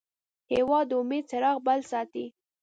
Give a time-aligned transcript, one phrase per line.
[0.53, 2.25] هېواد د امید څراغ بل ساتي.